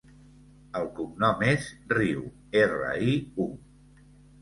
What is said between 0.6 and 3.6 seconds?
El cognom és Riu: erra, i, u.